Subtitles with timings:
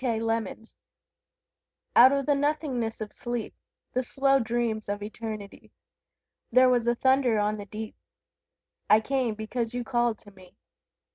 [0.03, 0.81] The Call
[2.03, 3.53] Out of the nothingness of sleep,
[3.93, 5.69] The slow dreams of Eternity,
[6.51, 7.95] There was a thunder on the deep:
[8.89, 10.57] I came, because you called to me.